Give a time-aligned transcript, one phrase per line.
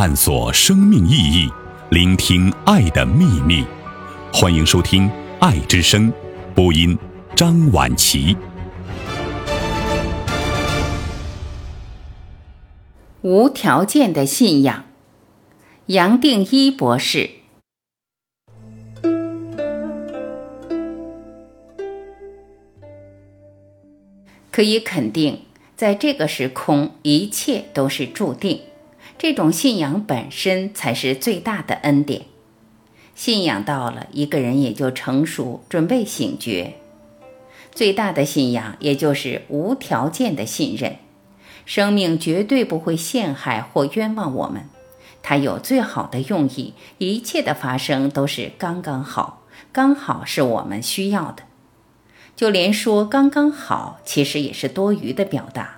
[0.00, 1.50] 探索生命意义，
[1.90, 3.64] 聆听爱的秘密。
[4.32, 5.08] 欢迎收听
[5.40, 6.08] 《爱之声》，
[6.54, 6.96] 播音
[7.34, 8.36] 张婉琪。
[13.22, 14.84] 无条件的信仰，
[15.86, 17.30] 杨定一博士。
[24.52, 25.40] 可以肯定，
[25.74, 28.60] 在这个时空，一切都是注定。
[29.18, 32.22] 这种信仰本身才是最大的恩典。
[33.16, 36.74] 信仰到了，一个人也就成熟，准备醒觉。
[37.72, 40.96] 最大的信仰，也就是无条件的信任。
[41.66, 44.68] 生命绝对不会陷害或冤枉我们，
[45.20, 51.42] 它有最好的用意，一切的发生都是刚刚好，刚好是我们需要的。
[52.36, 55.77] 就连说刚刚好，其实也是多余的表达。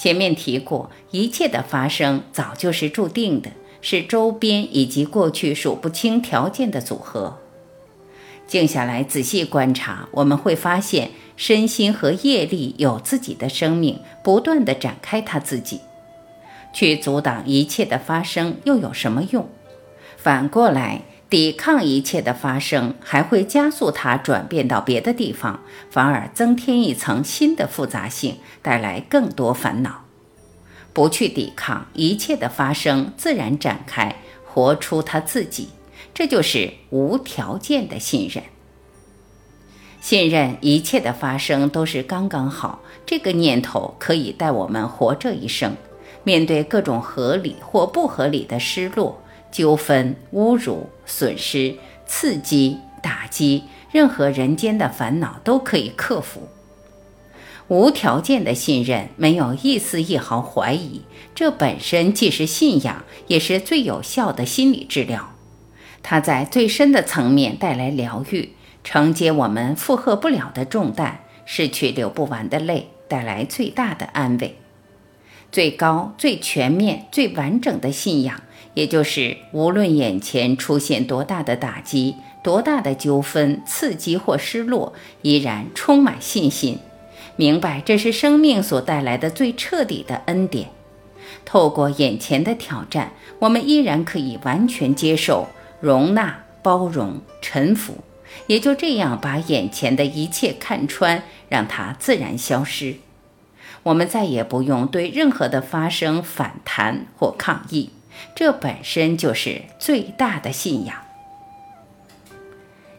[0.00, 3.50] 前面提过，一切的发生早就是注定的，
[3.82, 7.36] 是周边以及过去数不清条件的组合。
[8.46, 15.82] 静下来仔细观察，我们会发现，身心和业力有自己的生命，不断的展开它自己。
[16.72, 19.46] 去阻挡一切的发生又有什么用？
[20.16, 21.02] 反过来。
[21.30, 30.06] 抵抗一切的发生，还会加速它转变到别的地方，反而增添一层新的复杂性，带来更多烦恼。
[30.92, 35.68] 不去抵抗一切的发生，自然展开，活出他自己，
[36.12, 38.42] 这就是无条件的信任。
[40.00, 45.76] 信任一切的发生都是刚刚好，这个念头可以带我们活这一生，
[46.24, 49.22] 面对各种合理或不合理的失落。
[49.50, 56.48] 纠纷、侮辱、损失、刺激、打击，任何人间的烦恼都可以克服。
[57.68, 61.02] 无条件的信任，没有一丝一毫怀疑，
[61.34, 65.30] 这本身既是信仰，也是最有效的心理治疗。
[66.02, 74.56] 它在最深的层面带来疗愈，承接我们负荷不了的重担，拭去流不完的泪，带来最大的安慰。
[75.52, 78.40] 最高、最全面、最完整的信仰。
[78.74, 84.92] 也就是，无论眼前出现多大的打击、多大的纠纷、刺激或失落，
[85.22, 86.78] 依然充满信心，
[87.36, 90.70] 明白这是生命所带来的最彻底的恩典。
[91.44, 95.48] 透过眼前的挑战，我们依然可以完全接受、
[95.80, 97.98] 容纳、包容、臣服，
[98.46, 102.96] 也就这样把眼前的一切看穿，让它自然消失。
[103.82, 107.90] 我们再也不用对任何的发生反弹或抗议。
[108.34, 110.96] 这本身就是最大的信仰。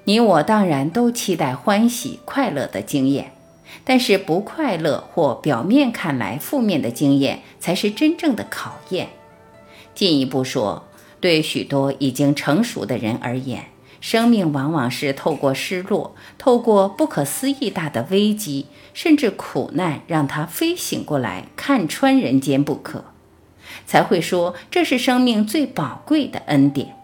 [0.06, 3.34] 你我当然都期待欢喜快乐的经验，
[3.84, 9.10] 但是不快乐或表面看来负面的经验才是真正的考验。
[9.94, 10.88] 进一步说，
[11.20, 13.66] 对许多已经成熟的人而言，
[14.00, 23.11] 生命往往是透过失落，透过不可思议大的危机，甚至苦难，让他非醒过来，看穿人间不可。
[23.86, 26.96] 才会说这是生命最宝贵的恩典。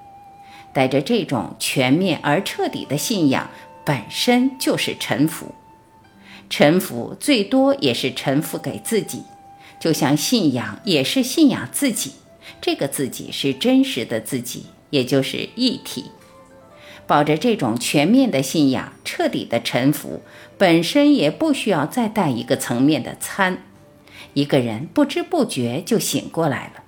[0.74, 3.50] 带着这种全面而彻底的信仰，
[3.84, 5.56] 本身就是臣服。
[6.50, 9.24] 臣服最多也是臣服给自己，
[9.80, 12.14] 就像信仰也是信仰自己。
[12.62, 16.12] 这个自己是真实的自己，也就是一体。
[17.06, 20.22] 抱着这种全面的信仰，彻底的臣服，
[20.58, 23.64] 本身也不需要再带一个层面的参。
[24.38, 26.84] 一个人不知不觉就醒过来了，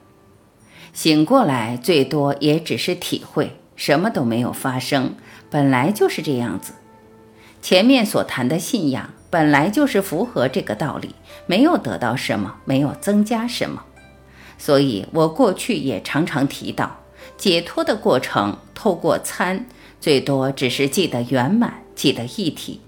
[0.93, 5.15] 醒过来最多也只是体会，什么都没有发生，
[5.49, 6.73] 本来就是这样子。
[7.59, 11.15] 前面所谈的信仰本来就是符合这个道理，
[11.47, 13.83] 没有得到什么，没有增加什么。
[14.59, 16.97] 所以我过去也常常提到，
[17.35, 19.65] 解脱的过程透过参，
[19.99, 22.81] 最多只是记得圆满，记得一体。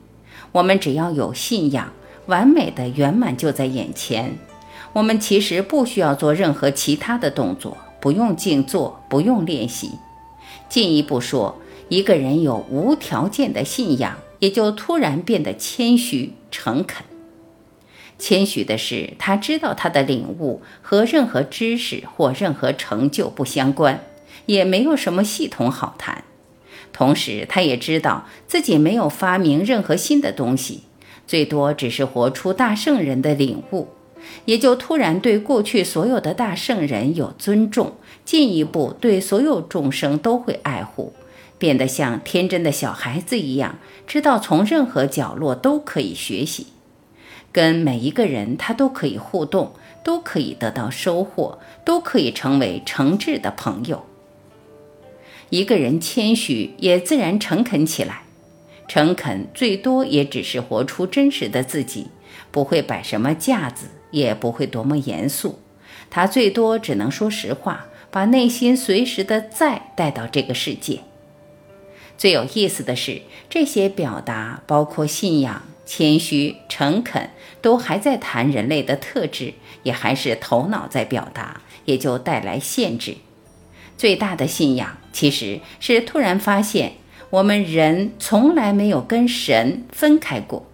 [0.51, 1.91] 我们只要有信仰，
[2.27, 4.38] 完美的圆满就在眼前。
[4.93, 9.91] 我们其实不需要做任何其他的动作，不用静坐，不用练习。
[10.67, 17.05] 进一步说，一个人有无条件的信仰，也就突然变得谦虚诚恳。
[18.19, 24.03] 谦虚的是，他知道他的领悟和任何知识或任何成就不相关，
[24.45, 26.23] 也没有什么系统好谈。
[26.93, 30.83] 同时，他也知道自己没有发明任何新的东西，
[31.25, 33.88] 最多只是活出大圣人的领悟。
[34.45, 37.94] 也就突然对过去所有的大圣人有尊重，
[38.25, 41.13] 进一步对所有众生都会爱护，
[41.57, 43.77] 变得像天真的小孩子一样，
[44.07, 46.68] 知道从任何角落都可以学习。
[47.51, 49.73] 跟每一个人他都可以互动，
[50.03, 54.06] 都可以得到收获，都可以成为诚挚的朋友。
[55.50, 58.24] 一个人谦虚，也自然诚恳起来。
[58.88, 62.07] 诚恳最多也只是活出真实的自己，
[62.51, 65.60] 不会摆什么架子，也不会多么严肃。
[66.10, 71.00] 他最多只能说实话，把内心随时的在带到这个世界。
[72.18, 77.31] 最有意思的是，这些表达包括信仰、谦虚、诚恳，
[77.62, 83.18] 都还在谈人类的特质，也还是头脑在表达，也就带来限制。
[83.98, 86.94] 最大的信仰其实是突然发现。
[87.31, 90.69] 我们人从来没有跟神分开过，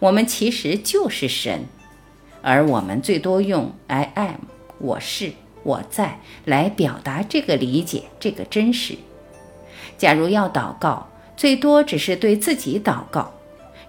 [0.00, 1.64] 我们其实就是神，
[2.46, 4.36] 而我们最多用 “I am”“
[4.78, 5.32] 我是
[5.64, 8.96] ”“我在”来表达这个理解，这个真实。
[9.96, 11.08] 假如要祷告，
[11.38, 13.32] 最多只是对自己祷告，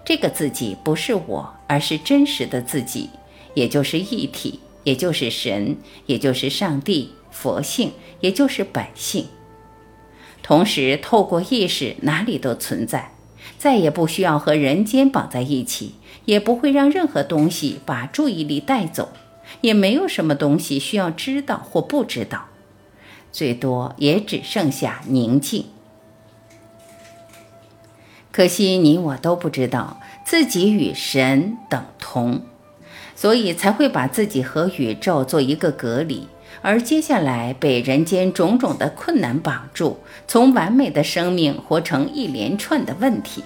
[0.06, 3.10] 这个自己不是我，而是真实的自己，
[3.52, 5.76] 也就是一体，也就是神，
[6.06, 9.26] 也就是上帝、佛性，也就是本性。
[10.42, 13.12] 同时，透过意识，哪里都存在，
[13.66, 19.08] 再也不需要和人间绑在一起，也不会让任何东西把注意力带走，
[19.60, 22.44] 也没有什么东西需要知道或不知道，
[23.32, 25.64] 最多也只剩下宁静。
[28.30, 32.42] 可惜你我都不知道自己与神等同，
[33.16, 36.28] 所以才会把自己和宇宙做一个隔离。
[36.62, 39.98] 而接下来被人间种种的困难绑住，
[40.28, 43.42] 从完美的生命活成一连串的问题。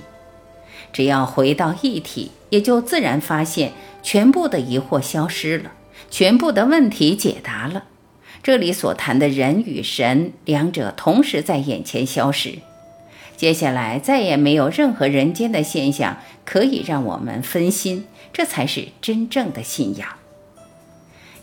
[0.93, 3.73] 只要回到一体，也就自然发现
[4.03, 5.73] 全部的疑惑消失了，
[6.11, 7.85] 全部的问题解答了。
[8.43, 12.59] 这里所谈的人与神，两者同时在眼前消失。
[13.37, 20.09] 接下来再也没有任何人间的现象可以让我们分心，这才是真正的信仰。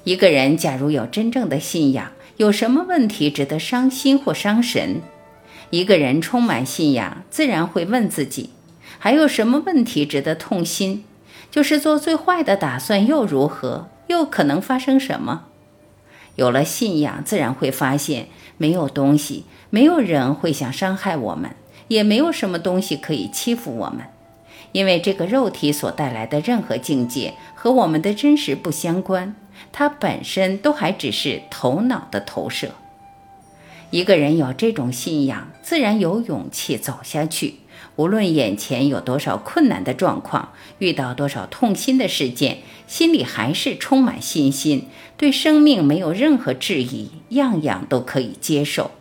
[0.04, 5.02] 一个人假如有真正的信仰，有什么问题值得伤心或伤神？
[5.70, 8.52] 一个人充满信仰，自然会问自己：
[9.00, 11.04] 还有什么问题值得痛心？
[11.50, 13.88] 就是做最坏的打算又如何？
[14.08, 15.44] 又可能发生什么？
[16.36, 18.28] 有了信仰，自然会发现
[18.58, 21.56] 没有东西，没有人会想伤害我们，
[21.88, 24.06] 也没有什么东西可以欺负我们，
[24.72, 29.36] 因为这个肉体所带来的任何境界和我们的真实不相关。
[29.72, 32.72] 它本身都还只是头脑的投射。
[33.90, 37.56] 一个人有这种信仰，自然有勇气走下去。
[37.98, 48.92] 无论眼前有多少困难的状况，遇到多少痛心的事件，心里还是充满信心，对生命没有任何质疑，样样都可以接受。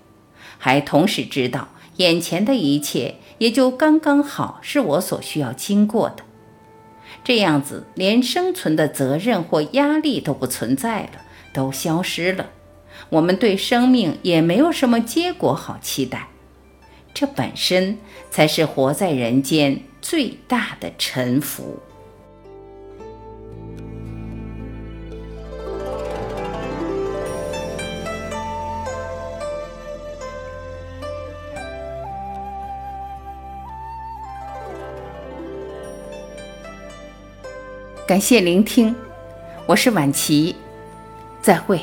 [0.58, 6.24] 还同时知道，眼前的一切也就刚刚好是我所需要经过的。
[7.22, 11.20] 这样子，连生存的责任或压力都不存在了，
[11.52, 12.46] 都消失了。
[13.10, 16.28] 我们对生命也没有什么结果好期待，
[17.18, 17.96] 这本身
[18.30, 21.78] 才是活在人间最大的沉浮。
[38.06, 38.94] 感谢聆听，
[39.64, 40.54] 我是晚琪，
[41.40, 41.80] 再会。